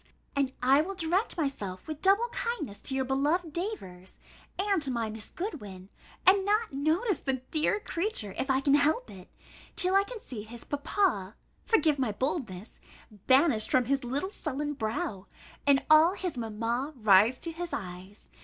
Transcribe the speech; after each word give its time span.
and 0.35 0.51
I 0.63 0.81
will 0.81 0.95
direct 0.95 1.37
myself 1.37 1.85
with 1.85 2.01
double 2.01 2.27
kindness 2.29 2.81
to 2.81 2.95
your 2.95 3.05
beloved 3.05 3.53
Davers, 3.53 4.17
and 4.57 4.81
to 4.81 4.89
my 4.89 5.11
Miss 5.11 5.29
Goodwin, 5.29 5.89
and 6.25 6.43
not 6.43 6.73
notice 6.73 7.21
the 7.21 7.43
dear 7.51 7.79
creature, 7.79 8.33
if 8.35 8.49
I 8.49 8.61
can 8.61 8.73
help 8.73 9.11
it, 9.11 9.29
till 9.75 9.93
I 9.93 10.03
can 10.03 10.17
see 10.17 10.41
his 10.41 10.63
papa 10.63 11.35
(forgive 11.67 11.99
my 11.99 12.11
boldness) 12.11 12.79
banished 13.27 13.69
from 13.69 13.85
his 13.85 14.03
little 14.03 14.31
sullen 14.31 14.73
brow, 14.73 15.27
and 15.67 15.85
all 15.87 16.15
his 16.15 16.35
mamma 16.35 16.93
rise 16.95 17.37
to 17.37 17.51
his 17.51 17.71
eyes. 17.71 18.27